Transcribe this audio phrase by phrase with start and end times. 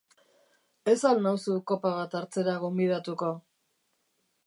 [0.93, 3.33] Ez al nauzu kopa bat hartzera gonbidatuko?